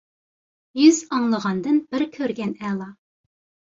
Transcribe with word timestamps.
يۈز 0.79 1.03
ئاڭلىغاندىن 1.11 1.79
بىر 1.95 2.09
كۆرگەن 2.19 2.59
ئەلا. 2.67 2.93